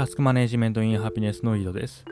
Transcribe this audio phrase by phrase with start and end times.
[0.00, 2.06] タスクマネジメントインハピネスの井戸です。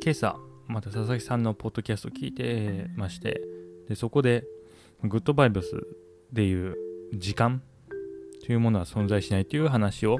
[0.00, 0.36] 今朝、
[0.68, 3.40] また佐々木さんのポッドキャストを聞いてまして、
[3.88, 4.44] でそこで、
[5.02, 5.84] グッドバイブス
[6.32, 6.76] でいう
[7.12, 7.60] 時間
[8.46, 10.18] というものは存在しないという話を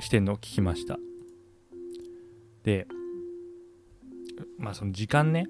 [0.00, 0.98] してるのを聞きました。
[2.64, 2.88] で、
[4.58, 5.46] まあその時間ね、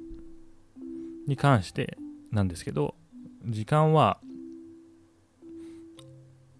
[1.26, 1.96] に関して
[2.30, 2.94] なんですけど、
[3.46, 4.20] 時間は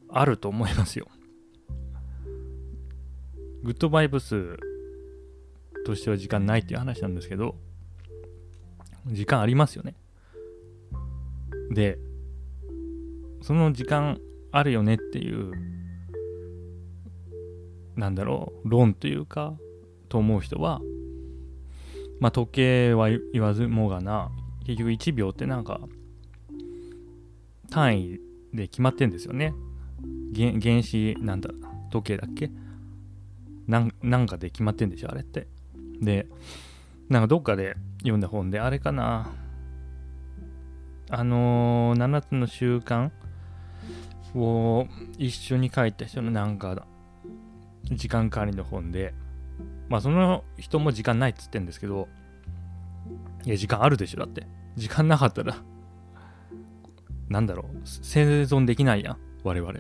[0.09, 1.09] あると思いますよ。
[3.69, 4.57] グッドバイブス
[5.85, 7.55] としては時間ないっていう話なんですけど、
[9.05, 9.95] 時間ありますよね。
[11.75, 11.99] で、
[13.43, 14.19] その時間
[14.53, 15.53] あるよねっていう、
[17.95, 19.55] なんだろう、論というか、
[20.09, 20.81] と思う人は、
[22.21, 24.31] まあ時計は言わずもがな、
[24.65, 25.79] 結局1秒ってなんか、
[27.69, 28.21] 単位
[28.55, 29.53] で決まってんですよね。
[30.35, 31.51] 原原子なんだ
[31.91, 32.51] 時計だっけ？
[33.69, 35.47] なんなんかで決まってんでしょあれって。
[36.01, 36.27] で
[37.09, 39.31] なんかどっかで読んだ本であれかな。
[41.11, 43.11] あのー、7つの習慣
[44.35, 46.87] を一緒に書いた人のなんか
[47.85, 49.15] 時間管理の本で
[49.89, 52.09] まあその人も時間ないっつってんですけど
[53.47, 54.47] いや時間あるでしょだって。
[54.77, 55.57] 時間なかったら
[57.29, 59.73] なんだろう生存できないやん我々。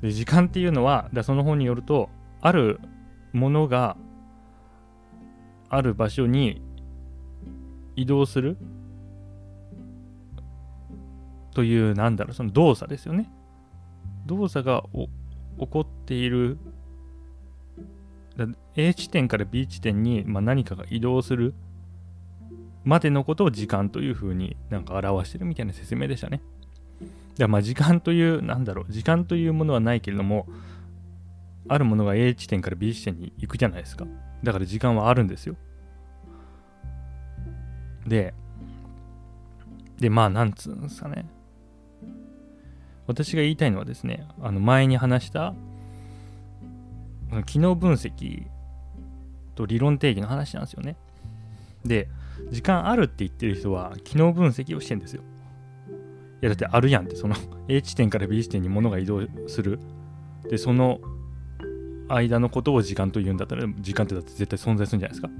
[0.00, 2.10] で時間っていうのはだその本によると
[2.40, 2.80] ある
[3.34, 3.98] ものが
[5.68, 6.62] ある場所に
[7.96, 8.56] 移動する？
[11.52, 13.30] というなんだろうその動作ですよね
[14.26, 14.82] 動作が
[15.58, 16.58] 起こっている
[18.74, 21.54] A 地点から B 地点に、まあ、何かが移動する
[22.82, 26.42] までのことを時間というふうになんか表してるみたいな説明でしたね。
[27.36, 30.46] でまあ時間という、なんだろう、時間というものはないけれども、
[31.68, 34.06] あるものが A 地点から B 地点に行くじゃないですか。
[34.42, 35.56] だから時間はあるんですよ。
[38.06, 38.34] で、
[39.98, 41.26] で、まあ、なんつうんですかね。
[43.06, 45.54] 私が言いたいのはですね、あの前に話した、
[47.46, 48.46] 機能分析
[49.54, 50.96] と理論定義の話なんですよね。
[51.84, 52.08] で、
[52.50, 55.22] 時間あるって言ってる人は機能分析をしてんですよ。
[56.42, 57.36] いやだってあるやんってその
[57.68, 59.78] A 地点から B 地点に物が移動する
[60.50, 61.00] でその
[62.08, 65.30] 間のことを時間と言うんだったら時間ってだって絶対存在するんじゃないですか？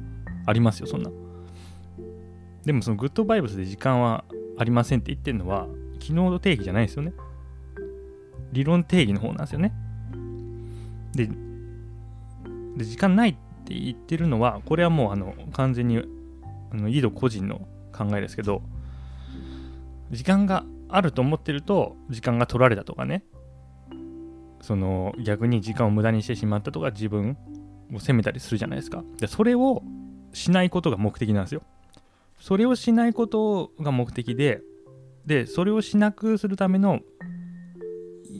[0.47, 1.11] ありますよそんな。
[2.65, 4.25] でもそのグッドバイブスで時間は
[4.57, 5.67] ありませんって言ってるのは
[5.99, 7.13] 機能の定義じゃないですよね。
[8.53, 9.73] 理論定義の方なんですよね。
[11.13, 11.29] で
[12.77, 18.63] で時間ないって言ってるのはこれはもうあの完全にあの井戸個人の考えですけど
[20.11, 23.25] 時間があると思ってると時間が取られたとかね。
[24.65, 27.37] その逆に時間を無駄にしてしまったとか自分
[27.93, 29.05] を責めたりするじゃないですか。
[29.19, 29.83] でそれを
[30.33, 31.63] しないことが目的なんですよ。
[32.41, 34.63] それをしないことが目的で
[35.27, 37.01] でそれをしなくするための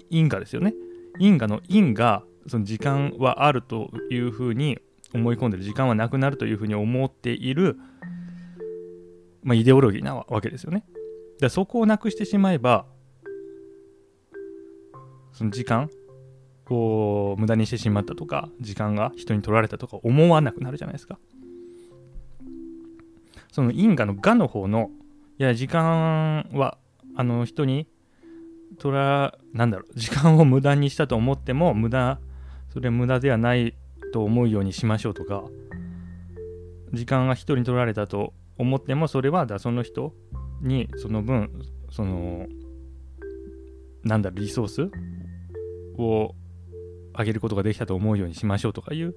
[0.09, 0.73] 因果ですよね。
[1.19, 4.79] 因果の因がその時間はあるというふうに
[5.13, 7.77] 思い込んでる時間はなくなるというふうに思っている、
[9.43, 10.87] まあ、イデオロギーなわけですよね。
[11.39, 12.87] でそこをなくしてしまえば
[15.33, 15.91] その時間
[16.73, 21.19] を無駄にしてしまったとか時間が人に取られたとか思わなくなるじゃないですか。
[23.53, 24.91] その因果の我の方の
[25.39, 26.79] いや時間は
[27.15, 27.87] あの人に
[28.79, 32.19] 取らなんだろう時間を無駄にしたと思っても無駄
[32.73, 33.75] それ無駄ではない
[34.13, 35.45] と思うようにしましょうとか
[36.93, 40.13] 時間が人に取られたと思ってもそれはだその人
[40.61, 41.51] にその分
[41.91, 42.47] その
[44.03, 44.91] なんだろリソース
[45.97, 46.35] を
[47.17, 49.15] 上げることができたと思うようにしましょうとかいう、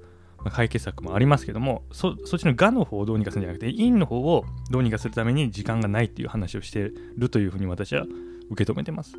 [0.52, 8.06] 解決策もありますけどもそっちのがの方をどうにかするんじゃなくて陰の方をどうにかするために時間がないっていう話をしてるというふうに私は
[8.50, 9.14] 受け止めてます。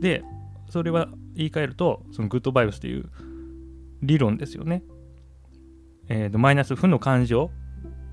[0.00, 0.24] で
[0.70, 3.10] それは言い換えるとそのグッドバイブスという
[4.02, 4.82] 理論ですよね。
[6.08, 7.50] えーと、マイナス負の感情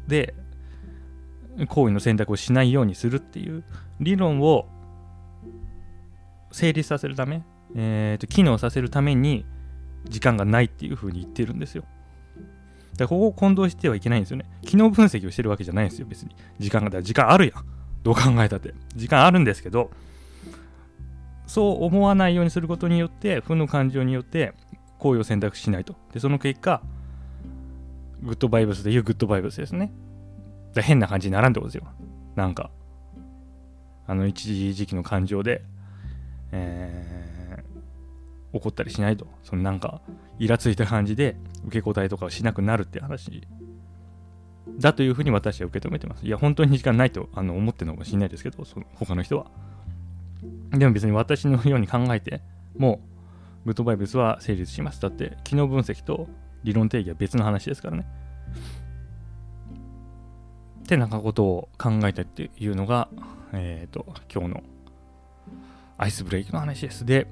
[0.08, 0.36] で
[1.68, 3.64] 行為の選択をしないようにするっていう
[4.00, 4.68] 理論を
[6.52, 7.44] 成立させるため、
[7.76, 9.46] えーと、機能させるために
[10.08, 11.84] 時間がないっていうふうに言ってるんですよ。
[12.94, 14.46] だからここを混同してはいけないんですよね。
[14.66, 16.36] 機能分析をしてるわけじゃないんですよ、別に。
[16.60, 17.66] 時間が、だ時間あるやん。
[18.04, 18.74] どう考えたって。
[18.96, 19.92] 時間あるんですけど、
[21.48, 24.54] そう思わないようにすることによって、負の感情によって
[24.98, 25.96] 行為を選択しないと。
[26.14, 26.82] で、その結果、
[28.22, 29.92] グッドバイブスでいうグッドバイブスですね。
[30.74, 31.90] で変な感じにならんってことですよ。
[32.36, 32.70] なんか、
[34.08, 35.64] あの一時期の感情で、
[36.52, 37.29] え
[38.54, 39.28] 怒ったりしないと。
[39.44, 40.02] そのなんか
[40.40, 43.48] イラついた感じで受け答えとかをしなくなるって話。
[44.78, 46.26] だというふうに私は受け止めてます。
[46.26, 49.48] いや本当に時間ないとあの思ってるのかもしれないですけどその他の人は。
[50.72, 52.42] でも別に私のように考えて
[52.78, 53.02] も
[53.66, 55.02] うグッドバイブスは成立します。
[55.02, 56.28] だって機能分析と
[56.64, 58.06] 理論定義は別の話ですからね。
[60.84, 63.10] ってなんかことを考えたっていうのが
[63.54, 64.64] えっ、ー、と今日の
[65.98, 67.06] アイスブレイクの話です。
[67.06, 67.28] で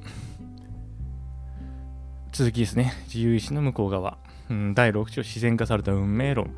[2.31, 2.93] 続きですね。
[3.05, 4.17] 自由意志の向こう側。
[4.49, 6.51] うん、第6章自然化された運命論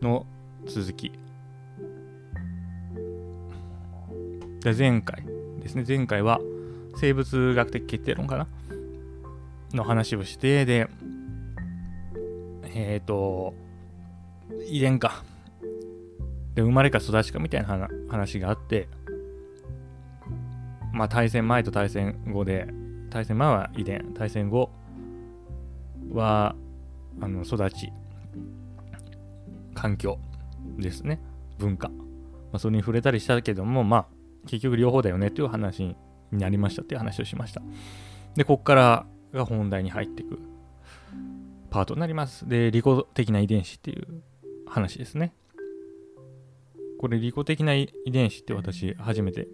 [0.00, 0.26] の
[0.66, 1.12] 続き。
[4.62, 5.24] で前回
[5.60, 5.84] ですね。
[5.86, 6.40] 前回は
[6.96, 8.46] 生物学的決定論かな？
[9.72, 10.88] の話をして、で、
[12.74, 13.54] えっ、ー、と、
[14.68, 15.22] 遺伝か。
[16.54, 18.88] で、生まれか育ちかみたいな話があって、
[20.92, 22.66] まあ対戦前と対戦後で
[23.10, 24.70] 対戦前は遺伝対戦後
[26.12, 26.54] は
[27.20, 27.92] あの育ち
[29.74, 30.18] 環境
[30.78, 31.20] ですね。
[31.58, 31.94] 文化、ま
[32.54, 34.06] あ、それに触れたりしたけどもまあ
[34.46, 35.96] 結局両方だよねっていう話に
[36.32, 37.62] なりましたっていう話をしました。
[38.34, 40.38] でこっからが本題に入っていく
[41.70, 42.48] パートになります。
[42.48, 44.22] で利己的な遺伝子っていう
[44.66, 44.98] 話。
[44.98, 45.34] ですね
[46.98, 49.48] これ利己的な遺伝子って私初めて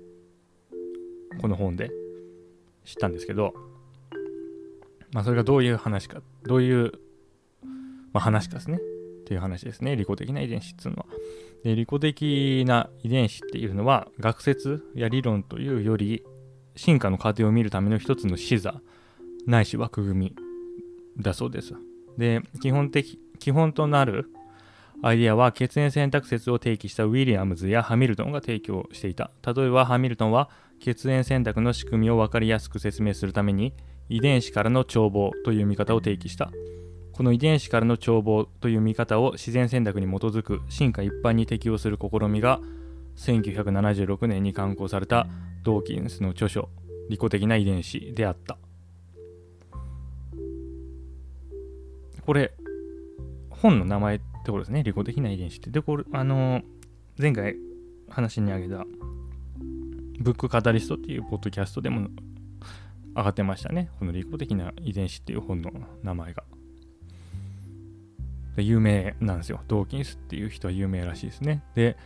[1.40, 1.90] この本で
[2.86, 3.52] 知ったんですけど、
[5.12, 6.92] まあ、それがどういう話か、どういう、
[8.12, 8.78] まあ、話かですね。
[8.78, 9.96] っていう話ですね。
[9.96, 11.06] 利己的な遺伝子っていうのは。
[11.64, 16.22] で利己的な遺伝子っていうのは、学説や理論というより、
[16.76, 18.80] 進化の過程を見るための一つの視座、
[19.46, 20.36] ないし枠組み
[21.22, 21.74] だそうです。
[22.16, 24.30] で、基本的、基本となる
[25.02, 29.30] アイデアは血縁選択説を提起したウィリアムズやハミルトンが提供していた。
[29.46, 30.50] 例えばハミルトンは
[30.80, 33.74] 血縁選択の仕組みを分かりやすく説明するために
[34.08, 36.50] 遺伝子からの眺望という見方を提起した。
[37.12, 42.60] この遺伝子からの眺望という見方を自然選択に基づく進化一般に適用する試みが
[43.16, 45.26] 1976年に刊行された
[45.62, 46.68] ドーキンスの著書
[47.08, 48.58] 「利己的な遺伝子」であった。
[52.24, 52.52] これ
[53.50, 54.82] 本の名前ってことですね。
[54.82, 55.70] 利己的な遺伝子って。
[55.70, 56.62] で、これ、あの、
[57.18, 57.56] 前回
[58.08, 58.84] 話に挙げた、
[60.20, 62.08] ブックカタリストっていうポッドキャストでも
[63.14, 63.90] 上がってましたね。
[63.98, 65.70] この利己的な遺伝子っていう本の
[66.02, 66.44] 名前が。
[68.56, 69.60] で有名なんですよ。
[69.68, 71.62] ドーキンスっていう人は有名らしいですね。
[71.74, 71.96] で、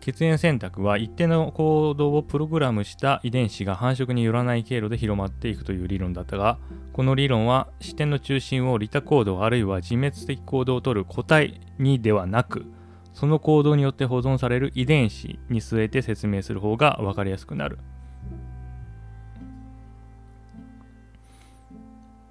[0.00, 6.58] 血縁選択は一定の行動をプログラムした遺伝子が繁殖によらない経路で広まっていくという理論だったが、
[6.92, 12.66] この理論は視点の中心を利他行動あるいは自滅的行動をとる個体にではなく、
[13.12, 17.78] その行動によって保存される遺伝子に据えて説明する方が分かりやすくなる。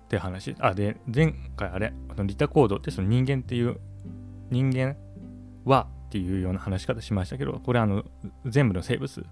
[0.06, 0.56] って話。
[0.60, 3.80] あ、で、前回あれ、あの利他行動ってその人間っていう、
[4.50, 4.96] 人間
[5.66, 8.04] はっていうような話し方しましたけど、これあの、
[8.46, 9.24] 全部の生物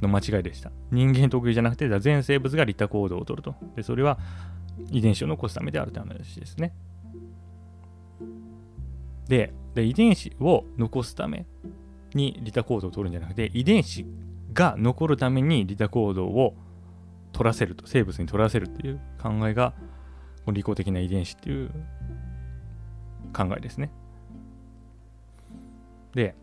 [0.00, 0.72] の間違いでした。
[0.90, 3.54] 人間特有じゃなくて、全生物が利他行動をとると。
[3.76, 4.18] で、それは
[4.90, 6.72] 遺伝子を残すためであるという話ですね。
[9.28, 11.46] でで、遺伝子を残すため
[12.12, 14.04] に利他行動を取るんじゃなくて、遺伝子
[14.52, 16.56] が残るために利他行動を
[17.32, 19.74] 取らせると、生物に取らせるっていう考えが、
[20.50, 21.70] 利己的な遺伝子っていう
[23.32, 23.92] 考えですね。
[26.14, 26.34] で、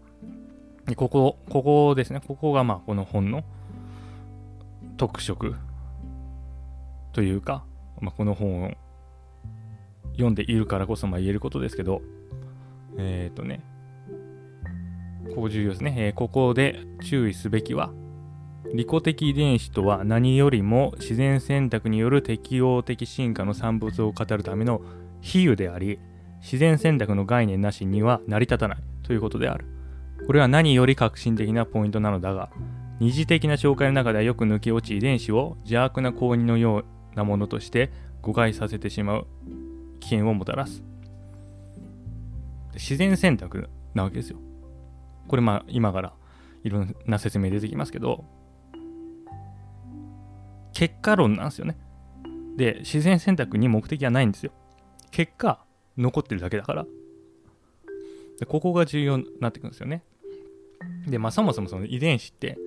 [0.96, 2.22] ここ、ここですね。
[2.26, 3.44] ここがまあこの本の
[4.96, 5.56] 特色
[7.12, 7.66] というか、
[8.00, 8.72] まあ、この本を
[10.14, 12.02] 読んでいるからこそまあ言えることですけど、
[12.98, 13.62] えっ、ー、とね、
[15.30, 17.92] ここ重要ですね、えー、ここで注意すべきは、
[18.74, 24.82] 利己的遺伝子とは何よりも自然選択による適応的進化の産物を語るための
[25.22, 26.00] 比喩であり、
[26.42, 29.66] 自然選択の概念なしには成り立たないということである。
[30.28, 32.50] これは何より革新的なポイントなのだが、
[33.00, 36.86] 二次的な紹介の中ではよく抜け落ち遺伝子を邪悪な公認のよう
[37.16, 39.28] なものとして誤解させてしまう
[40.00, 40.84] 危険をもたらす。
[42.76, 44.40] 自然選択なわけですよ。
[45.28, 46.14] これまあ今から
[46.64, 48.26] いろんな説明出てきますけど、
[50.74, 51.78] 結果論なんですよね。
[52.58, 54.52] で、自然選択に目的はないんですよ。
[55.12, 55.64] 結果、
[55.98, 56.86] 残ってるだけだから。
[58.40, 60.04] でここが重要になってくるんですよね。
[61.08, 62.58] で、まあそもそもその遺伝子って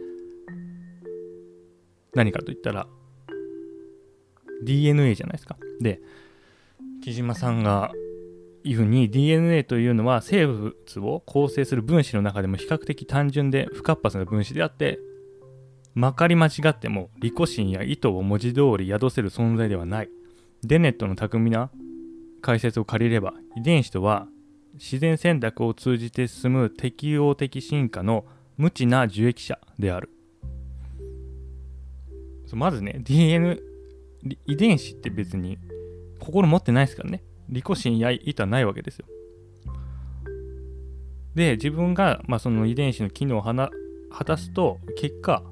[2.14, 2.86] 何かといったら
[4.64, 5.58] DNA じゃないですか。
[5.80, 6.00] で、
[7.02, 7.92] 木島さんが
[8.64, 14.98] 言うに DNA というのは生物を構成する分子の中でも比較的単純で不活発な分子であって
[15.94, 20.10] まかり間違っても利己心や意図を文字通り宿せる存在ではない。
[20.62, 21.70] デネットの巧みな
[22.40, 24.28] 解説を借りれば遺伝子とは
[24.74, 28.24] 自然選択を通じて進む適応的進化の
[28.56, 30.10] 無知な受益者である。
[32.52, 33.60] まずね DNA
[34.46, 35.58] 遺伝子って別に
[36.20, 37.22] 心持ってないですからね。
[37.48, 39.06] 利己心や意図はないわけですよ。
[41.34, 43.70] で自分が、まあ、その遺伝子の機能を果
[44.24, 45.42] たすと結果、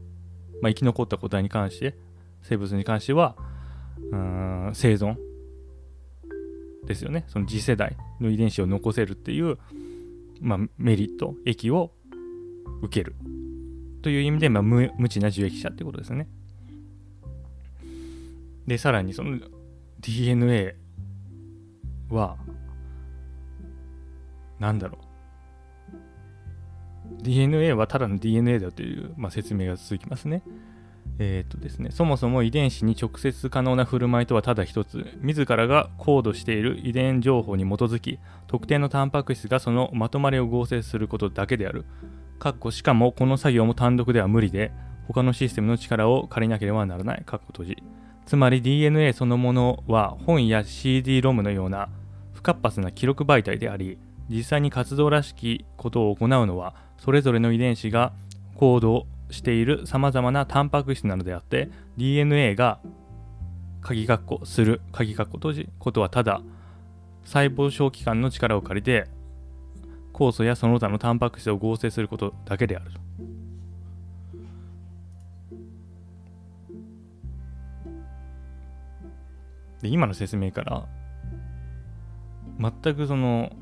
[0.61, 1.97] まあ、生き残った個体に関して
[2.43, 3.37] 生物に関しては
[4.11, 5.17] うん生存
[6.87, 7.25] ですよね。
[7.29, 9.59] その次世代の遺伝子を残せるっていう、
[10.41, 11.93] まあ、メリット益を
[12.83, 13.17] 受ける。
[14.03, 16.29] という意味で、まあ、無無知な受益者ってことですね。
[18.67, 19.39] でさらにその
[20.01, 20.77] DNA
[22.11, 22.37] は
[24.59, 25.07] 何だろう
[27.23, 30.43] DNA はただの DNA だという、まあ、説明が続きますね。
[31.19, 41.85] えー、っとですね、そもそも遺伝子に直接可能な振る舞いとはただ一つ、自らがコードしている遺伝情報に基づき、特定のタンパク質がそのまとまりを合成することだけである。
[42.39, 44.73] かっこしかもこの作業も単独では無理で、
[45.09, 47.23] 他のシステムの力を借りなければならない。
[47.25, 47.83] かっこ閉じ。
[48.27, 51.89] つまり DNA そのものは本や CD-ROM のような
[52.35, 58.13] 不活発な記録媒体であり、実際に活動らしきことを行うのは、それぞれの遺伝子が
[58.57, 62.81] コードしている様々なタンパク質なのであって DNA が
[63.81, 66.41] 鍵括弧する鍵括弧閉じことはただ
[67.25, 69.07] 細胞小器官の力を借りて
[70.13, 73.01] 酵素やその他のタンパク質を合成することだけであると。
[79.83, 80.87] で今の説明から
[82.59, 83.53] 全くその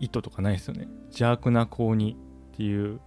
[0.00, 2.16] 意図とかないですよね邪悪な高に
[2.52, 3.00] っていう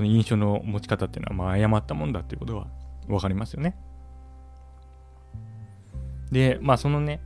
[0.00, 2.66] その印象の持ち方っていうのはまあ誤ったもんだっていうことが
[3.06, 3.76] 分かりますよね。
[6.30, 7.20] で、まあそのね、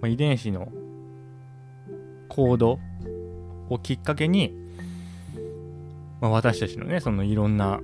[0.00, 0.68] まあ、遺伝子の
[2.28, 2.78] コード
[3.68, 4.54] をきっかけに、
[6.20, 7.80] まあ、私たちのね、そのいろんな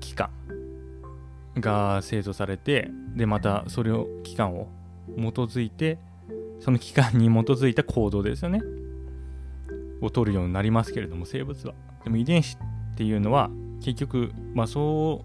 [0.00, 0.30] 機関
[1.56, 4.68] が製造されて、で、またそれを、機関を
[5.16, 5.98] 基づいて、
[6.60, 8.62] その機関に基づいた行動ですよね。
[10.02, 11.74] を取るようになりますけれども、生物は。
[12.04, 13.50] でも遺伝子っていうのは
[13.82, 15.24] 結局、まあ、そ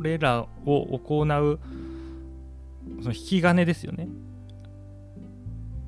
[0.00, 1.26] れらを行う
[3.02, 4.08] その引き金ですよね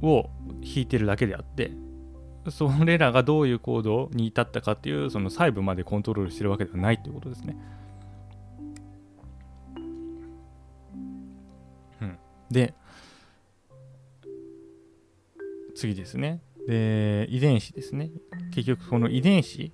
[0.02, 0.28] を
[0.62, 1.72] 引いてるだけであって
[2.50, 7.56] それらがどういう行動に至ったかっていうその細部までコントロールしてるわけではないということですね。
[12.52, 12.74] で
[15.74, 16.40] 次ですね。
[16.68, 18.10] で遺伝子ですね。
[18.54, 19.72] 結局この遺伝子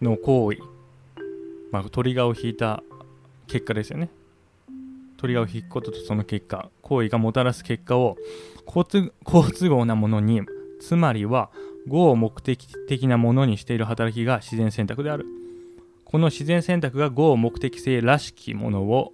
[0.00, 0.58] の行為、
[1.70, 2.82] まあ、トリガーを引いた
[3.46, 4.08] 結果ですよね。
[5.18, 8.16] トリガーを引くこととその結果、行為がもたらす結果を
[8.64, 9.12] 好都
[9.68, 10.42] 合なものに、
[10.80, 11.50] つまりは
[11.86, 15.26] 合を目的的なものにしている働きが自然選択である。
[16.04, 19.12] この自然選択が合目的性らしきものを、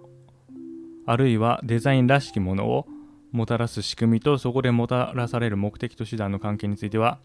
[1.09, 2.85] あるいはデザインらしきものを
[3.31, 7.17] もたらす仕組みとそこでもたらされる目的と手段の関係については、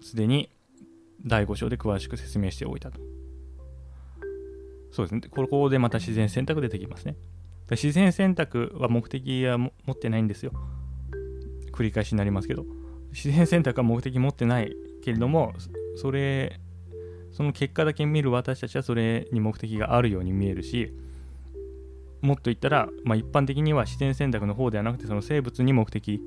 [0.00, 0.48] すでに
[1.26, 2.98] 第5章で詳しく説明しておいたと。
[4.90, 5.20] そうですね。
[5.30, 7.14] ここでまた自然選択出てきますね。
[7.70, 10.52] 自然選択は目的は持ってないんですよ。
[11.72, 12.64] 繰り返しになりますけど。
[13.12, 14.74] 自然選択は目的持ってない
[15.04, 15.52] けれども、
[15.96, 16.58] それ、
[17.32, 20.94] その結果だけ見る私たちはそれに目的があるように見えるし、
[22.22, 26.20] もっと言ったら、まあ、一般的には自然選択の方ではなくて、その生物に目的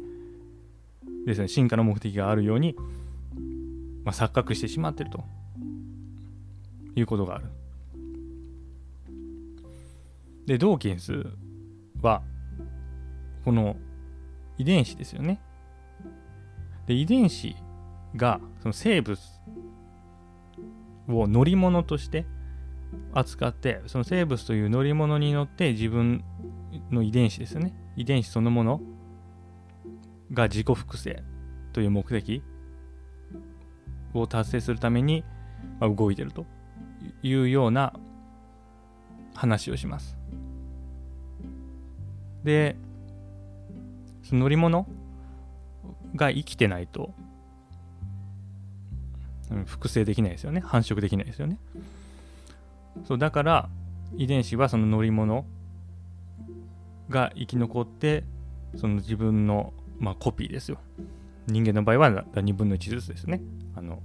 [1.26, 2.76] ですね、進化の目的があるように
[4.04, 5.24] まあ、錯覚してしまっていると
[6.96, 7.46] いうことがある。
[10.46, 11.26] で、ドーキンス
[12.02, 12.22] は、
[13.46, 13.78] この
[14.58, 15.40] 遺伝子ですよね。
[16.86, 17.56] で、遺伝子
[18.16, 19.18] がその生物
[21.08, 22.26] を乗り物として
[23.14, 26.24] 扱って、その生物という乗り物に乗って自分
[26.92, 27.74] の遺伝子ですよね。
[27.96, 28.82] 遺伝子そのもの
[30.32, 31.24] が自己複製
[31.74, 32.42] という目的
[34.14, 35.24] を達成するために、
[35.80, 36.46] ま、動いてると
[37.22, 37.94] いうような
[39.36, 40.18] 話をします。
[42.44, 42.76] で、
[44.24, 44.88] その乗り物
[46.16, 47.14] が生きてないと、
[49.52, 50.62] うん、複製できないですよね。
[50.62, 51.58] 繁殖できないですよね。
[53.06, 53.70] そうだから
[54.16, 55.46] 遺伝子はその乗り物
[57.10, 58.24] が生き残って
[58.76, 60.80] その自分の、まあ、コピーですよ。
[61.48, 63.42] 人間の場合は2分の1ずつですね。
[63.76, 64.02] あの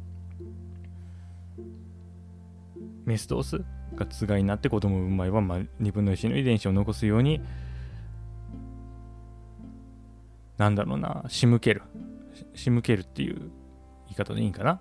[3.05, 3.65] メスとオス
[3.95, 7.41] がつがいになって子供を産む場合は、まあ、2分の1の遺伝子を残すように
[10.59, 11.83] なんだろうな仕向ける
[12.55, 13.51] 仕向けるっていう言
[14.13, 14.81] い方でいいんかな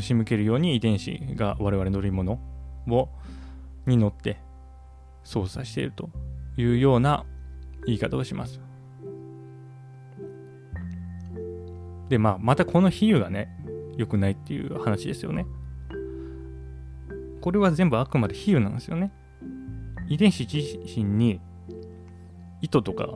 [0.00, 2.40] 仕向けるように遺伝子が我々乗り物
[2.88, 3.08] を
[3.86, 4.38] に乗って
[5.24, 6.10] 操作していると
[6.56, 7.24] いうような
[7.86, 8.60] 言い方をします。
[12.08, 13.48] で、まあ、またこの比喩がね、
[13.96, 15.46] 良くないっていう話ですよね。
[17.40, 19.12] これは全部あくまで比喩なんですよね。
[20.08, 21.40] 遺伝子自身に
[22.60, 23.08] 意図とか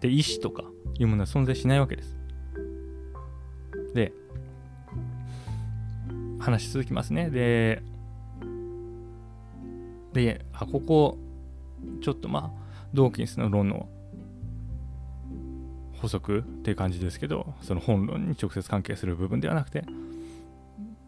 [0.00, 0.64] で意思とか
[0.98, 2.18] いうものは存在しないわけです。
[3.94, 4.12] で、
[6.38, 7.30] 話し続きますね。
[7.30, 7.82] で、
[10.12, 11.18] で、あ、ここ、
[12.00, 13.88] ちょっとまあ、ドーキンスの論の
[16.00, 19.84] 補足っていう感じですけど、その本論に直接関係する部分ではなくて、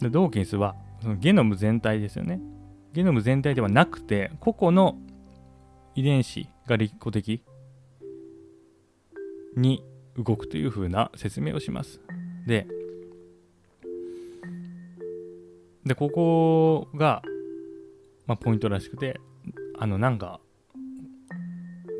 [0.01, 2.41] でドーキンスはそのゲノム全体ですよね。
[2.93, 4.97] ゲノム全体ではなくて、個々の
[5.95, 7.43] 遺伝子が立個的
[9.57, 9.85] に
[10.17, 12.01] 動くというふうな説明をします。
[12.47, 12.67] で、
[15.85, 17.23] で、ここが、
[18.27, 19.21] まあ、ポイントらしくて、
[19.79, 20.41] あの、なんか、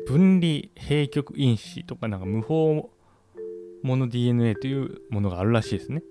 [0.05, 2.91] 分離閉極因子とかなんか無法
[3.81, 6.03] モノ DNA というものがあるらしいですね。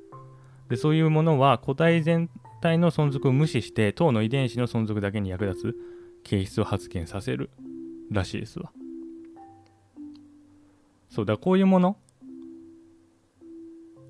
[0.69, 2.29] でそういうものは個体全
[2.61, 5.77] 体の存続を無視して糖の遺伝子の存続だけに役立つ
[6.25, 7.51] 形質を発現させる
[8.11, 8.73] らしいですわ。
[11.09, 11.97] そうだこういうもの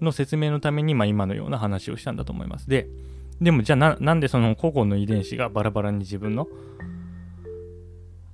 [0.01, 2.69] の説明のために、まあ、今のような話をしたんだと思います。
[2.69, 2.89] で、
[3.41, 6.49] でもじゃあななんでその個々の遺伝子がバラバラに自分の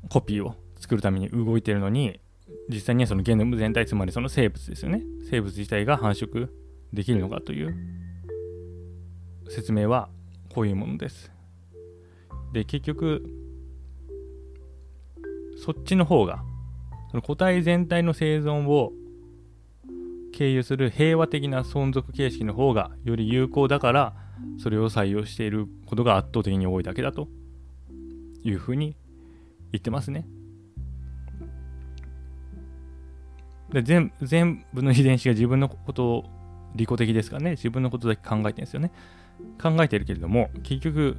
[0.09, 2.21] コピーを作るために動いてるのに
[2.69, 5.03] 実際にはそのゲノム全体つまりその生物ですよね。
[5.29, 6.49] 生物自体が繁殖
[6.93, 7.75] できるのかという
[9.49, 10.09] 説明は
[10.55, 11.31] こういうものです。
[12.53, 13.25] で結局
[15.57, 16.43] そっちの方が
[17.11, 18.93] その個体全体の生存を
[20.33, 24.15] 経由する平和的な存続形式の方がより有効だから
[24.59, 27.29] それを採用していることが圧倒的に多いだけだと
[28.43, 28.97] いうふうに
[29.73, 30.27] 言ってますね。
[33.73, 36.25] で全全部の遺伝子が自分のことを
[36.75, 38.93] 利己的ですからね、自分のことだけ考えてるんですよね。
[39.61, 41.17] 考えてるけれども、結局、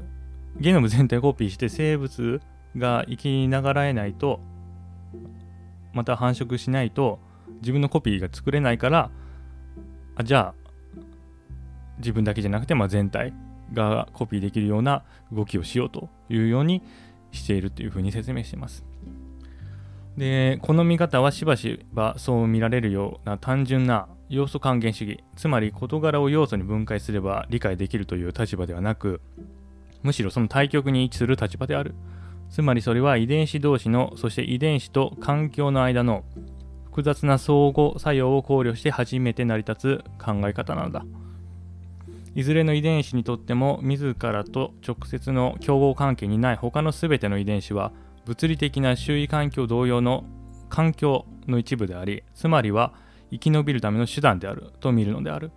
[0.58, 2.42] ゲノム全体をコピーして生物
[2.78, 4.40] が生きながらえないと、
[5.94, 7.20] また繁殖しないと、
[7.62, 9.12] 自分のコピーが作れないから、
[10.16, 10.61] あじゃあ、
[12.02, 13.34] 自分だけじゃなくて、まあ、全体
[13.74, 16.82] がコピーできるような動きをしようというように
[17.32, 18.86] しているというふうに説明しています。
[20.18, 29.22] で、この見方はしばしばそう見られるような単純な要素還元主義、つまり事柄を要素に分解すれば理解できるという立場ではなく、
[30.04, 31.96] むしろその対極に位置する立場である。
[32.50, 36.26] つまりそれは遺伝子同士の、そして遺伝子と環境の間の
[36.86, 41.06] 複雑な相互作用を考慮して初めて成り立つ考え方なのだ。
[42.34, 47.92] いずれの遺伝子にとっても自らと直接の競合関係にない他の全ての遺伝子は
[48.26, 50.24] 物理的な周囲環境同様の
[50.70, 52.94] 環境の一部でありつまりは
[53.32, 55.52] 生き延びるための手段であると見るのである。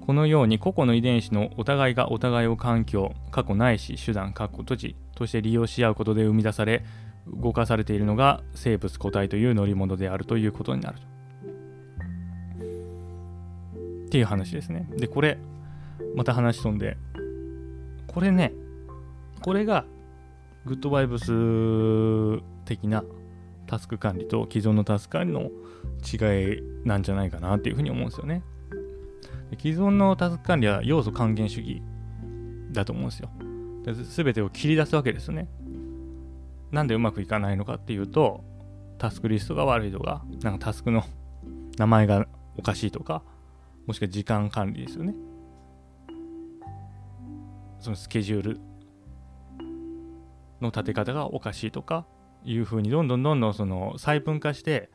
[0.00, 6.84] このように個々の遺伝子のお互いがお互いを環境過去ないし手段過去土地として利用し合うことで生み出され
[7.26, 10.98] 動かされているのが生物個体という乗り物であるということになる
[14.06, 14.88] っていう話ですね。
[14.96, 15.38] でこれ
[16.14, 16.96] また話飛んで
[18.06, 18.52] これね
[19.42, 19.84] これが
[20.64, 23.04] グッドバイブス的な
[23.66, 25.50] タスク管理と既存のタスク管理の
[26.04, 28.42] 違いなんじゃないかなっていうふうに思うんですよね。
[29.58, 31.82] 既存のタスク管理は要素還元主義
[32.72, 33.30] だと思うんですよ。
[33.92, 35.48] 全てを切り出すわけですよね。
[36.72, 38.44] なんでうまくいかないのかっていうと、
[38.98, 41.04] タスクリストが悪いとか、なんかタスクの
[41.78, 43.22] 名前がおかしいとか、
[43.86, 45.14] もしくは時間管理ですよね。
[47.80, 48.60] そのスケジュール
[50.60, 52.06] の立て方がおかしいとか
[52.44, 54.90] いうふうにどんどんどんどんその細分化して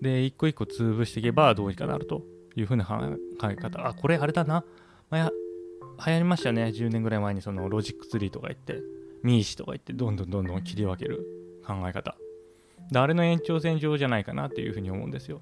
[0.00, 2.22] で一個一個潰していけばどうにかなると
[2.56, 2.96] いうふうな考
[3.50, 3.86] え 方。
[3.86, 4.64] あこれあれだな、
[5.10, 5.32] まあ、
[6.06, 6.64] 流行りましたね。
[6.64, 8.82] 10年ぐらい前にそのロジックツリーとか言って
[9.22, 11.26] MECE とか言ってどんどんどんどん切り分ける
[11.66, 12.16] 考え方。
[12.90, 15.40] であれの延長線上じゃないかなっていうふうに思うんですよ。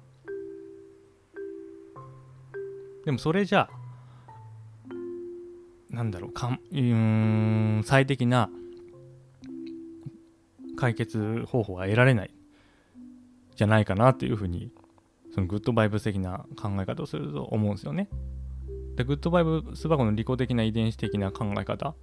[3.03, 3.82] でもそれじゃあ
[5.93, 8.49] なんだろうかんうん最適な
[10.75, 12.33] 解決方法が得られない
[13.55, 14.71] じゃないかなっていうふうに
[15.33, 18.09] そのグッドバイブス的な考え方をすると思うんですよね。
[18.95, 21.95] でグッドバイブス箱の利己的な遺伝子的な考え方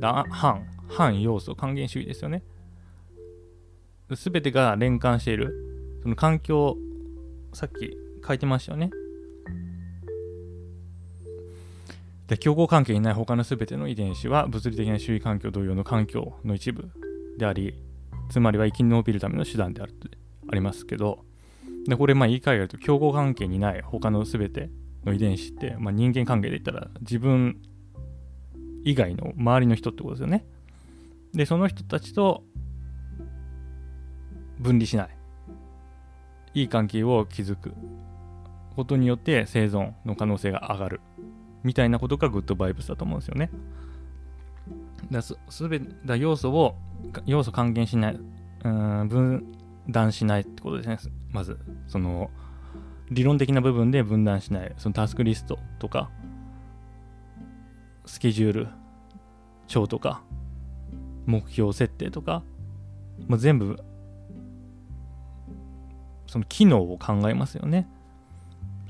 [0.00, 2.42] だ反反要素還元主義ですよね。
[4.10, 6.00] 全てが連関している。
[6.02, 6.76] その環境
[7.54, 8.90] さっき書いてましたよね。
[12.26, 16.90] で競合関係にない他の全ての遺伝子は物理的な周囲環境同様の環境の一部
[17.38, 17.74] であり
[18.30, 20.08] つまりは生き延びるための手段であると
[20.50, 21.24] ありますけど
[21.86, 24.70] でこれまあ言い換えると競合関係にない他の全て
[25.04, 27.60] の遺伝子って、まあ、人間関係で言ったら自分
[28.84, 30.46] 以外の周りの人ってことですよね。
[31.32, 32.44] でその人たちと
[34.58, 35.08] 分離しない。
[36.54, 37.74] いい関係を築く
[38.76, 41.00] ことによって生存の可能性が上がる。
[41.64, 43.50] みたいなことがグッドバイブスだと思うんですよね。
[45.10, 45.36] だす
[45.68, 45.86] べて
[46.18, 46.76] 要素を
[47.26, 48.20] 要素還元しない
[48.64, 49.52] うん分
[49.88, 50.98] 断しないってことですね。
[51.30, 52.30] まずその
[53.10, 54.72] 理論的な部分で分断しない。
[54.78, 56.10] そのタスクリストとか
[58.06, 58.68] スケジュール
[59.66, 60.22] 帳とか
[61.26, 62.42] 目標設定とか、
[63.26, 63.78] まあ、全部
[66.26, 67.88] その機能を考えますよね。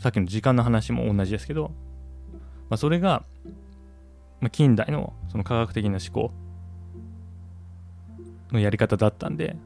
[0.01, 1.73] さっきの時間の話も同じですけど、
[2.71, 3.25] まあ、それが、
[4.41, 6.33] ま、近代のその科学的な思考
[8.53, 9.57] のやり方だったんで、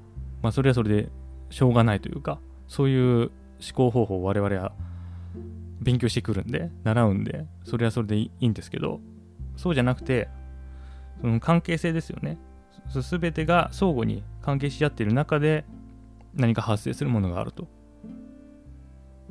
[0.43, 1.09] まあ、それはそれで
[1.51, 3.31] しょうがないというかそういう思
[3.75, 4.73] 考方法を我々は
[5.81, 9.01] 勉強してくるんで習うんでそれはそれでいいんですけど
[9.57, 10.29] そうじゃなくて
[11.21, 12.39] その関係性ですよね。
[12.89, 15.65] 全てが相互に関係し合っている中で
[16.35, 17.69] 何か発生するものがあると。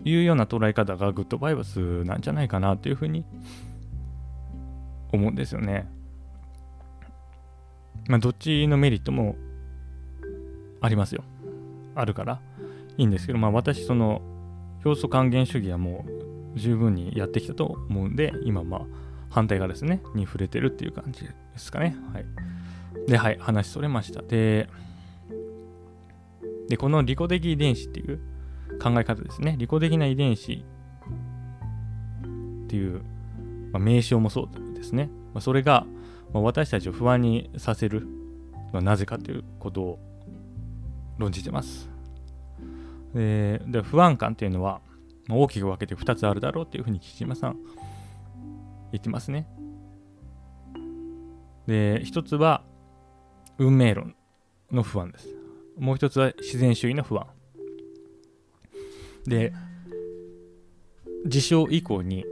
[0.03, 3.25] いうような捉え方がグッドバイバスなんじゃないかなというふうに
[5.11, 5.89] 思うんですよね。
[8.07, 9.35] まあどっちのメリットも
[10.81, 11.23] ありますよ。
[11.95, 12.39] あるから
[12.97, 14.21] いいんですけど、まあ私その
[14.85, 16.05] 要素還元主義はも
[16.55, 18.81] う十分にやってきたと思うんで、今まあ
[19.29, 21.95] 反対側ですね、に触れてるっていう感じですかね。
[22.13, 22.25] はい。
[23.07, 24.21] で、はい、話それました。
[24.21, 24.69] で、
[26.69, 28.19] でこの利己的遺伝子っていう
[28.81, 29.55] 考え方ですね。
[29.57, 30.63] 利己的な遺伝子
[32.65, 33.01] っていう、
[33.71, 35.09] まあ、名称もそうですね。
[35.33, 35.85] まあ、それが、
[36.33, 39.99] まあ、私たちを不安にさせるのはなぜかということを
[41.17, 41.89] 論じてます。
[43.13, 44.81] でで不安感っていうのは、
[45.27, 47.57] まあ、大きく分けて2つあるだろうっていうふうに木島さん
[48.91, 49.47] 言ってますね。
[51.67, 52.63] で、1つは
[53.57, 54.15] 運命論
[54.71, 55.27] の不安です。
[55.77, 57.27] もう1つは自然主義の不安。
[59.27, 59.53] で、
[61.25, 62.25] 事象以降に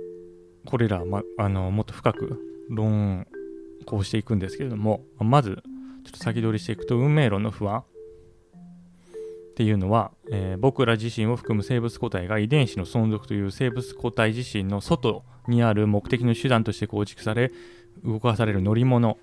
[0.66, 3.28] これら、ま、あのもっと深く論
[3.86, 5.62] 考していくんですけれども、まず
[6.06, 7.84] ちょっと先取りしていくと運命論の不安っ
[9.56, 17.52] ていうのは、えー、僕ら自身を含む生物個体が遺伝子の存続という生物個体自身の外にある目的の手段として構築され
[18.04, 19.18] 動かされる乗り物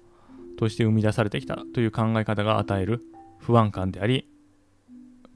[0.58, 3.02] として生み出されてきたという考え方が与える
[3.38, 4.26] 不安感であり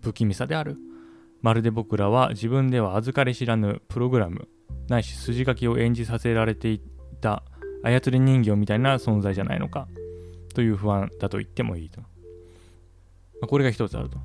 [0.02, 0.78] 不気味さである。
[1.46, 4.48] まるで僕らは自分では預かり知らぬプログラム
[4.88, 6.80] ないし筋書きを演じさせられてい
[7.20, 7.44] た
[7.84, 9.86] 操り人形みたいな存在じゃないのか
[10.56, 12.00] という不安だと言ってもいいと。
[13.40, 14.18] まこれが一つあると。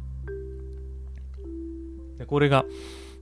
[2.17, 2.65] でこれが、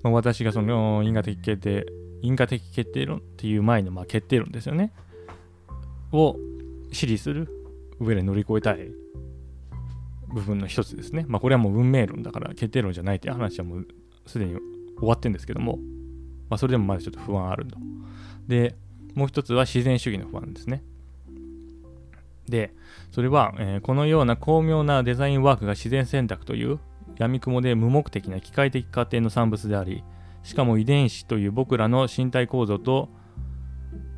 [0.02, 1.86] まあ、私がその因果的決定
[2.22, 4.94] 因果的決定論っていう前のまあ決定論ですよね
[6.14, 6.38] を
[6.94, 7.50] 支持する
[8.00, 8.78] 上で乗り越えたい
[10.34, 11.26] 部分の一つですね。
[11.28, 13.88] まあこれはもう運命論だから決定論じゃないっていう話はもう
[14.26, 14.56] すでに
[14.98, 15.78] 終わってるんですけども、
[16.50, 17.78] まあそれでもまだちょっと不安あると。
[18.48, 18.76] で、
[19.16, 20.84] もう一つは自然主義の不安ですね。
[22.48, 22.74] で、
[23.12, 26.80] それは、えー、このような巧妙なデザインワークが自然選択という
[27.18, 30.04] 闇雲で無目的な機械的過程の産物であり、
[30.44, 33.10] しかも遺伝子という僕らの身体構造と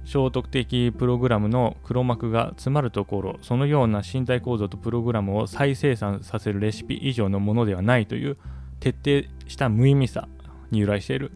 [0.04, 8.38] 聖徳的プログラムの黒幕が詰まるところ、そのような身体構造とプログラムを再生産させるレシピ以上のものではないという
[8.80, 10.28] 徹底した無意味さ
[10.72, 11.32] に由来している。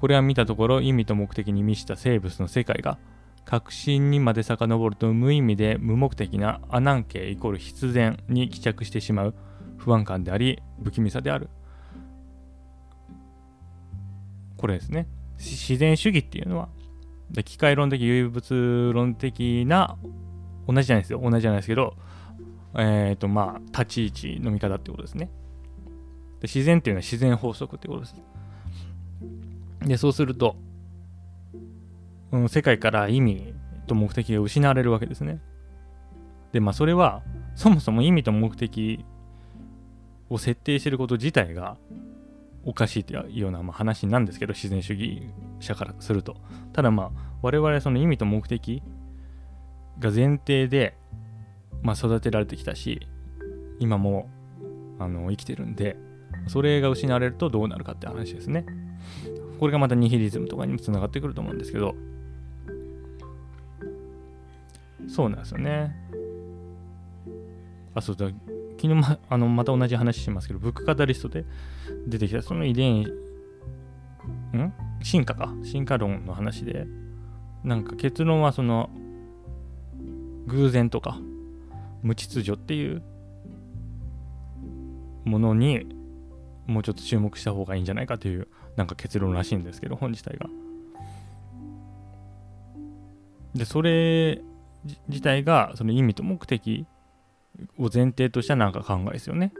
[0.00, 2.98] これは見たところ意味と目的に満ちた生物の世界が
[3.44, 9.34] 革新にまで遡ると無意味で無目的なアナンケイコール必然に帰着してしまう
[9.76, 11.50] 不安感であり、不気味さである。
[14.56, 15.06] これですね。
[15.38, 16.68] 自然主義っていうのは、
[17.30, 19.96] で機械論的、唯物論的な、
[20.66, 21.20] 同じじゃないですよ。
[21.22, 21.96] 同じじゃないですけど、
[22.76, 25.30] えっ、ー、と、まあ、立ち位置の見方ってことですね。
[26.40, 28.16] で自然っていうのは自然法則ってことです。
[29.80, 30.56] で、そうすると、
[32.32, 33.54] うん、世界から意味
[33.86, 35.40] と目的が失われるわけですね。
[36.52, 37.22] で、まあ、それは、
[37.54, 39.04] そもそも意味と目的
[40.28, 41.76] を設定してること自体が
[42.64, 45.22] おかしいというようなま話なんですけど自然主義
[45.60, 46.36] 者からすると。
[46.72, 47.10] ただまあ
[47.42, 48.82] 我々その意味と目的
[49.98, 50.96] が前提で
[51.82, 53.06] まあ、育てられてきたし
[53.78, 54.28] 今も
[54.98, 55.96] あの生きてるんで
[56.46, 58.64] それが失われるとどうなるかって話ですね。
[59.58, 61.94] これがまたニヒリズムとかにもつながってくると思うんですけど。
[65.08, 65.94] そうなんですよね。
[67.94, 68.26] あそうだ。
[68.80, 71.44] 昨日まあのまた同じ話しますけどブックカタリストで
[72.06, 74.72] 出てきたその遺伝ん？
[75.02, 75.52] 進化か？
[75.62, 76.86] 進化論の話で
[77.62, 78.88] なんか結論はその
[80.46, 81.18] 偶然とか
[82.02, 83.02] 無秩序っていう
[85.26, 85.86] ものに
[86.66, 90.46] もうちょっと注目した方がいいんじゃないかというなんか結論らしいんですけど本自体が。
[93.54, 94.40] でそれ
[95.08, 96.86] 自体がその意味と目的
[97.78, 99.52] を前提としたなんか考えですよね。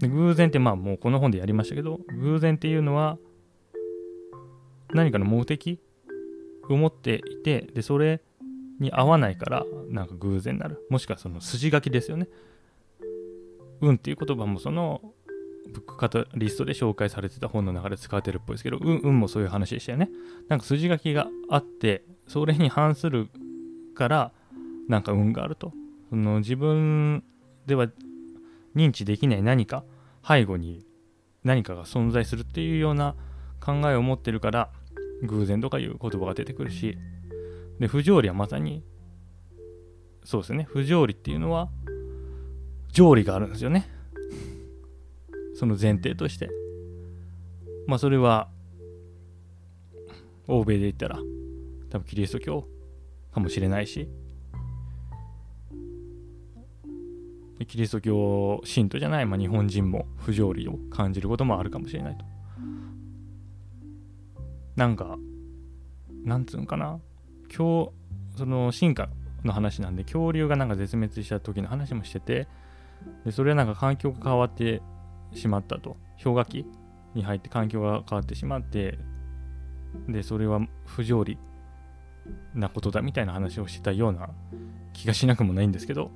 [0.00, 3.18] で偶然ってまあもうこの本でやりましたけど偶然っていうのは
[4.92, 5.80] 何かの目的
[6.68, 8.20] を持っていてでそれ
[8.78, 10.86] に合わないからなんか偶然になる。
[10.90, 12.28] もしくはその筋書きですよね。
[13.80, 15.00] 運っていう言葉もその
[15.72, 20.10] ブックカタリストで紹介されてた本の中で使われてるっぽいですけど運運もそういう話でしたよね。
[20.48, 23.28] なんか筋書きがあってそれに反する
[23.94, 24.32] から
[24.88, 25.72] なんか運があると。
[26.10, 27.24] その自分
[27.66, 27.88] では
[28.74, 29.84] 認知できない何か
[30.26, 30.84] 背後に
[31.42, 33.16] 何かが存在するっていうような
[33.60, 34.70] 考えを持ってるから
[35.22, 36.96] 偶然とかいう言葉が出てくるし。
[37.78, 38.82] で不条理はまさに
[40.24, 40.66] そうですね。
[40.68, 41.68] 不条理っていうのは
[42.90, 43.88] 条理があるんですよね。
[45.54, 46.50] その前提として。
[47.86, 48.48] まあそれは
[50.48, 51.18] 欧米で言ったら
[51.90, 52.66] 多分キリスト教
[53.32, 54.08] かもしれないし。
[57.64, 62.24] キリスト教信徒じゃない、まあ、日本人も不条理を感じることもあるかもしれないと。
[64.76, 65.16] なんか
[66.24, 67.00] なんつうんかな。
[67.56, 67.90] 今日
[68.36, 69.08] その進化
[69.44, 72.48] の話なんで恐竜がなんか絶滅した時の話もしてて
[73.24, 74.82] でそれはなんか環境が変わって
[75.32, 75.96] しまったと。
[76.22, 76.66] 氷河期
[77.14, 78.98] に入って環境が変わってしまって
[80.08, 81.38] でそれは不条理
[82.54, 84.30] なことだみたいな話をしてたような
[84.92, 86.10] 気がしなくもないんですけど。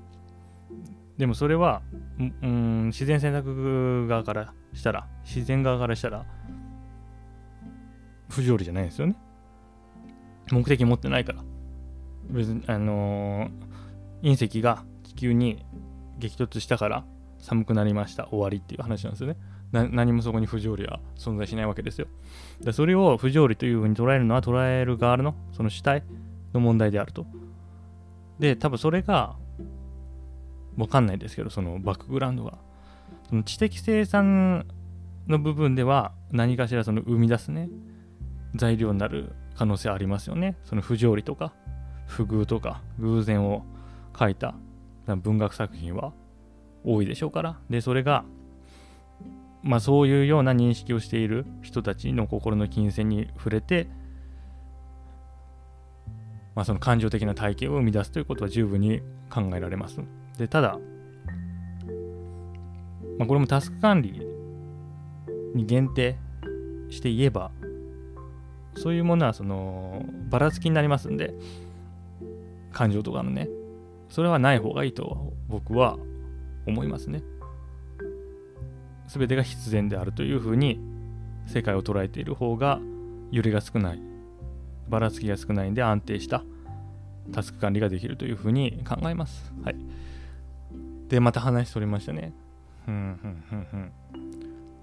[1.20, 1.82] でもそれは
[2.18, 6.24] うん自然選択側からしたら自然側からしたら
[8.30, 9.16] 不条理じゃないですよね。
[10.50, 11.42] 目的持ってないから。
[12.30, 15.62] 別にあのー、隕石が地球に
[16.18, 17.04] 激突したから
[17.38, 19.36] 寒くなりました終わりっていう話なんですよね。
[19.72, 22.06] 何もそこに不条理は存在しないわけですよ。
[22.62, 26.02] でそれを不条理というふうに捉えるのは捉える側のその主体
[26.54, 27.26] の問題であると。
[28.38, 29.36] で多分それが
[30.76, 32.58] わかんないですけどそのバックグラウンドが。
[33.28, 34.66] その知的生産
[35.28, 37.68] の部分では何かしらその生み出すね
[38.56, 40.56] 材料になる可能性ありますよね。
[40.64, 41.52] その不条理とか
[42.06, 43.64] 不遇とか偶然を
[44.18, 44.54] 書いた
[45.06, 46.12] 文学作品は
[46.84, 47.58] 多いでしょうから。
[47.68, 48.24] でそれが
[49.62, 53.88] まあそういうような認識をしている人たちの心の金銭に触れて
[56.54, 60.00] まあその感情的な体験を生み出すということは十分に考えられます。
[60.40, 60.78] でただ
[63.18, 64.26] まあこれもタスク管理
[65.54, 66.16] に限定
[66.88, 67.50] して言えば
[68.74, 71.34] そういうものはそのばらつきになりますんで
[72.72, 73.48] 感情とかのね
[74.08, 75.98] それはない方がいいと僕は
[76.66, 77.22] 思いますね。
[79.08, 80.80] 全てが必然であるというふうに
[81.46, 82.80] 世界を捉えている方が
[83.32, 84.00] 揺れが少ない
[84.88, 86.44] ばらつきが少ないんで安定した
[87.32, 89.52] タスク管理ができるというふうに考えます。
[89.64, 89.76] はい。
[91.10, 92.32] でまた話それましたね。
[92.86, 93.92] ふんふんふんふん。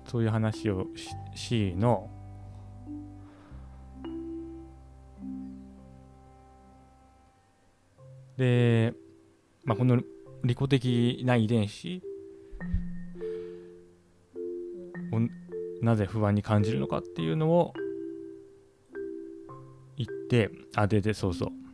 [0.06, 0.88] そういう話を
[1.34, 2.10] しの。
[8.36, 8.94] で、
[9.64, 10.02] まあ、この
[10.44, 12.04] 利己的な遺伝子。
[15.14, 15.22] を
[15.82, 17.74] なぜ不安に感じるのかっていうのを
[19.96, 21.67] 言ってあででそうそう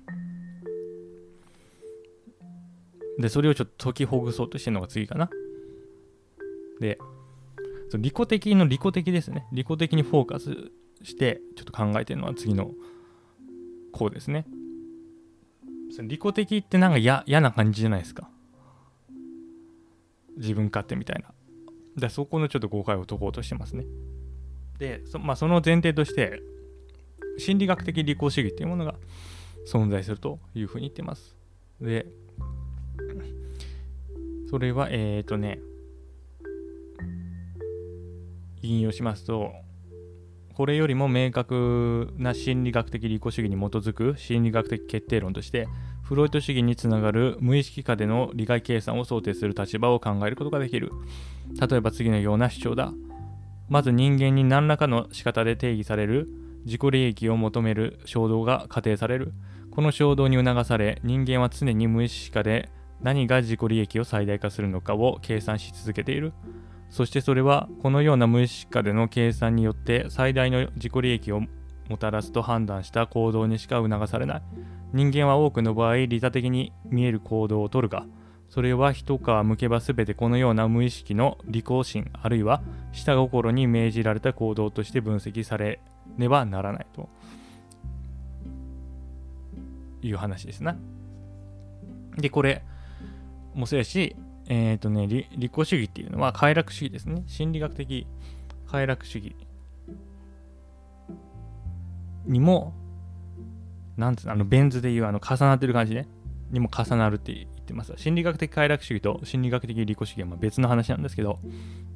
[3.19, 5.29] でそれをちょっと解きほぐそうとしてるのが次かな。
[6.79, 6.97] で
[7.97, 9.45] 利己的の利己的ですね。
[9.51, 10.71] 利己的にフォーカス
[11.03, 12.71] してちょっと考えてるのは次の
[13.91, 14.45] 項ですね。
[16.01, 18.29] 利己的ってなんか嫌な感じじゃないですか。
[20.37, 21.31] 自分勝手みたいな。
[21.95, 23.85] でそこのちょっと誤解を解こうとしてますね。
[24.79, 26.41] でそ,、まあ、その前提として
[27.37, 28.95] 心理学的利己主義っていうものが
[29.67, 31.35] 存在するというふうに言ってます。
[31.79, 32.07] で
[34.53, 35.57] それはえっ、ー、とね
[38.61, 39.51] 引用しますと
[40.53, 45.67] これよりも明確な心理学的利己主義に基づく心理学的決定論として
[46.03, 50.91] フロイト主義につながる無意識下での利害計算を想定する立場を考えることができる。
[51.59, 52.93] 例えば次のような主張だ。
[53.69, 56.27] まず人間に何らかの仕方で定義される
[56.65, 59.33] 自己利益を求める衝動が仮定される。
[59.71, 62.69] この衝動に促され人間は常に無意識下で
[63.01, 66.33] 何が自己利益を最大化するのかを計算し続けている。
[66.89, 71.41] そしてそれはこのような無意識下での計算によって最大の自己利益を
[71.89, 74.41] もたらすと判断した行動にしか促されない。
[74.93, 78.05] 人間は多くの場合利他的に見える行動をとるが
[78.47, 85.79] それは一皮むけば全てこのような無意識の利己心あるいは下心に命じられた行動として分析され
[86.17, 87.09] ねばならないと。
[90.07, 90.75] いう話ですな。
[92.17, 92.63] で、これ
[93.53, 94.15] もそうやし、
[94.47, 97.23] えっ、ー、とね、利己主義っていうのは快楽主義ですね。
[97.27, 98.07] 心理学的
[98.67, 99.35] 快楽主義
[102.25, 102.73] にも、
[103.97, 106.07] なんつうの、あの、ベン図でいうあの重なってる感じね。
[106.51, 107.93] にも重なるって言ってます。
[107.97, 111.39] 心理学的快楽主義と心理学的利己主義はま別の話なんですけど、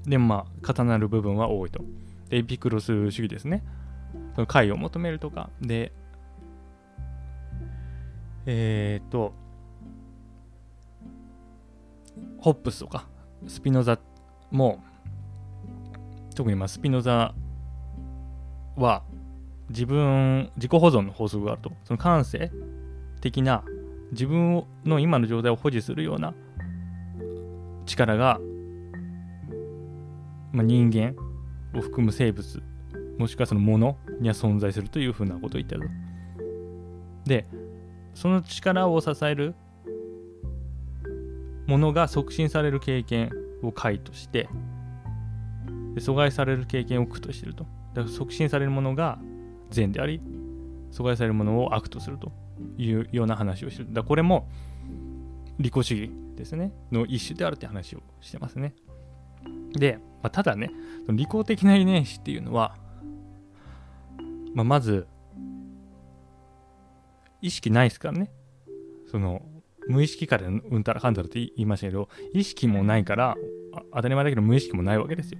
[0.05, 1.83] でもまあ、重なる部分は多いと。
[2.29, 3.63] で、エピクロス主義ですね。
[4.35, 5.51] その解を求めるとか。
[5.61, 5.91] で、
[8.47, 9.33] えっ、ー、と、
[12.39, 13.07] ホップスとか、
[13.47, 13.99] スピノザ
[14.51, 14.83] も、
[16.35, 17.33] 特にまスピノザ
[18.75, 19.03] は、
[19.69, 21.71] 自分、自己保存の法則があると。
[21.83, 22.51] その感性
[23.21, 23.63] 的な
[24.11, 26.33] 自分の今の状態を保持するような
[27.85, 28.39] 力が、
[30.53, 31.15] まあ、人間
[31.77, 32.63] を含む生物
[33.17, 35.87] もしくはそのものには存在するというふうなことを言ってると。
[37.25, 37.45] で、
[38.13, 39.55] その力を支える
[41.67, 43.29] ものが促進される経験
[43.61, 44.49] を解として
[45.93, 47.65] で阻害される経験を苦としていると。
[47.93, 49.19] だから促進されるものが
[49.69, 50.21] 善であり
[50.91, 52.31] 阻害されるものを悪とすると
[52.77, 53.89] いうような話をしてる。
[53.91, 54.47] だこれも
[55.59, 56.71] 利己主義ですね。
[56.91, 58.73] の一種であるって話をしてますね。
[59.73, 60.71] で、まあ、ただね
[61.09, 62.77] 利己的な遺伝子っていうのは、
[64.53, 65.07] まあ、まず
[67.41, 68.31] 意識ないですからね。
[69.09, 69.41] その
[69.89, 73.35] 無意識下でうんたらかんだらって言いましたけど意識もないから
[73.93, 75.39] 当たり前だけど無意識もないわけですよ。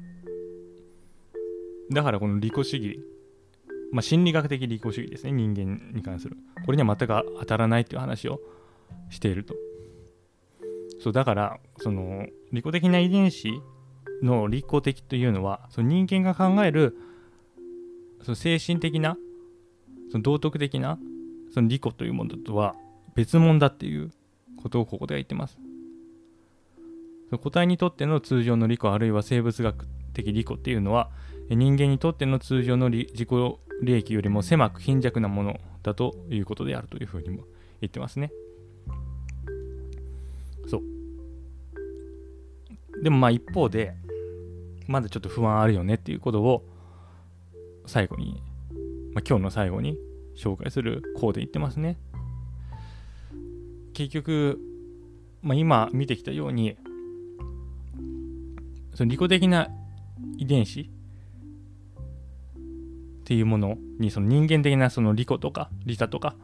[1.92, 3.00] だからこの利己主義
[3.92, 6.38] まあ心理学的利己主義ですね人間に関する。
[6.66, 8.40] これには全く当たらないっていう話を
[9.10, 9.56] していると。
[11.00, 13.50] そうだからその利己的な遺伝子
[14.24, 16.98] の利己的というのはその人間が考える
[18.24, 19.18] その精神的な
[20.12, 20.98] その道徳的な
[21.54, 22.76] その利己というものとは
[23.16, 24.12] 別物だっていう
[24.58, 25.58] ことをここでは言ってます。
[27.42, 31.10] 個体にとっての通常の利己あるいは生物学的利己っていうのは
[31.50, 33.28] 人間にとっての通常の自己
[33.82, 37.44] 利益よりも狭く貧弱なものだということであるというふうにも
[37.82, 38.32] 言ってますね。
[40.68, 40.84] そう。
[43.04, 43.94] でもまあ一方で
[44.88, 46.66] まだちょっと不安あるよねっていうことを
[47.86, 48.42] 最後に、
[49.14, 49.98] まあ、今日の最後に
[50.36, 51.98] 紹介する項で言ってますね。
[53.98, 54.60] 結局、
[55.42, 56.78] まあ、今見てきたように
[58.94, 59.70] その利己的な
[60.38, 60.86] 遺伝子っ
[63.24, 66.36] ていうものにその人間的なその利己とか利他とか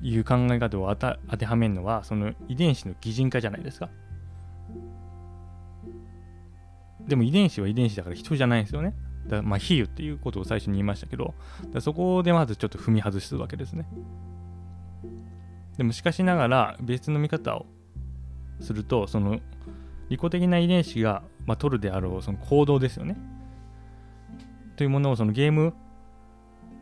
[0.00, 3.90] いう考え方を当てはめるのはその遺伝子の擬人化じゃないですか。
[7.06, 8.94] でも遺伝子は遺伝子だから人じゃないんですよね。
[9.26, 11.34] だまあ比喩っていうことを最初に言いましたけど、
[11.80, 13.86] そこでまずちょっと踏み外すわけですね。
[15.78, 17.66] でもしかしながら別の見方を
[18.60, 19.38] すると、その
[20.08, 23.16] 利己的な遺伝子が、まあ、取るであろうその行動ですよね。
[24.76, 25.74] というものをそのゲーム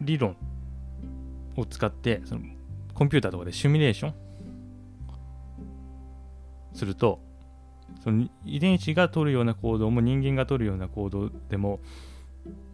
[0.01, 0.37] 理論
[1.57, 2.43] を使ってその
[2.95, 4.15] コンピューターとかでシミュレーション
[6.75, 7.21] すると
[8.05, 11.81] その遺伝子が取るような行動も人間が取るような行動でも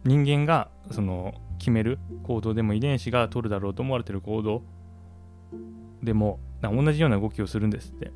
[0.03, 4.63] 人間がその決める行動でも遺伝子が取るだろうと思われてる行動
[6.03, 8.11] でも同じような動きをするんですって。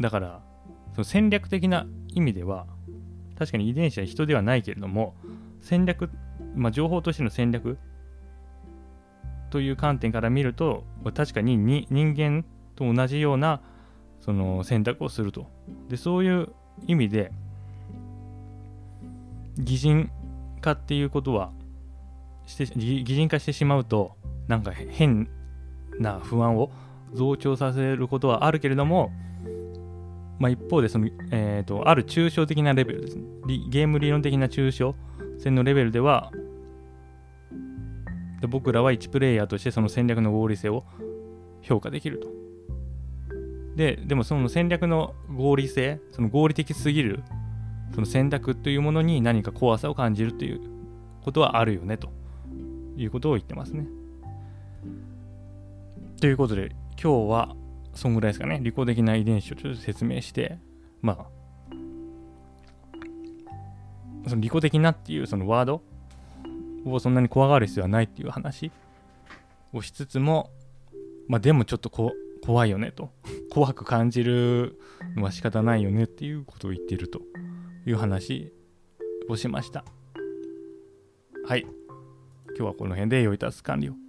[0.00, 0.42] だから
[0.92, 2.66] その戦略的な意味では
[3.38, 5.14] 確かに遺伝子は人ではないけれども
[5.60, 6.10] 戦略、
[6.54, 7.78] まあ、情報としての戦略
[9.50, 10.84] という観点から見ると
[11.14, 12.44] 確かに人間
[12.76, 13.60] と同じような
[14.20, 15.46] その選択をすると。
[15.88, 16.48] でそういう
[16.86, 17.32] 意味で
[19.58, 20.10] 擬人
[20.60, 21.52] 化っていうことは
[22.46, 25.28] して擬人化してしまうとなんか変
[26.00, 26.70] な不安を
[27.14, 29.12] 増長させることはあるけれども、
[30.38, 33.22] まあ、一方でその、えーと、ある抽象的なレベルですね
[33.70, 34.94] ゲーム理論的な抽象
[35.38, 36.32] 戦のレベルでは
[38.40, 40.84] で僕らは1プレイヤーとしてその戦略の合理性を
[41.62, 42.28] 評価できると
[43.76, 47.22] ででもその戦略の合理性その合理的すぎる
[47.94, 50.60] その選択というものに何か怖さを感じるという
[51.22, 52.10] ことはあるよねと
[52.96, 53.86] いうことを言ってますね。
[56.20, 57.54] ということで今日は
[57.94, 58.58] そんぐらいですかね。
[58.60, 60.58] 利己的な遺伝子をちょっと説明して
[61.00, 61.26] まあ
[64.28, 65.80] その利己的なっていうそのワード
[66.84, 68.72] をそんなに怖がる必要はないっていう話
[69.72, 70.50] をしつつも
[71.28, 72.12] まあでもちょっとこ
[72.44, 73.10] 怖いよねと。
[73.52, 74.80] 怖く感じる
[75.14, 77.20] のは仕方ないよねっていうことを言ってると
[77.86, 78.52] いう話
[79.28, 79.84] をしました。
[81.46, 81.60] はい。
[81.60, 84.07] 今日はこの辺で良いタス完了